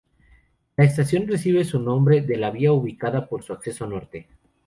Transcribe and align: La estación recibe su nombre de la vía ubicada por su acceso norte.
La 0.77 0.83
estación 0.83 1.27
recibe 1.27 1.63
su 1.63 1.79
nombre 1.79 2.21
de 2.21 2.35
la 2.35 2.49
vía 2.49 2.71
ubicada 2.71 3.27
por 3.29 3.43
su 3.43 3.53
acceso 3.53 3.85
norte. 3.85 4.27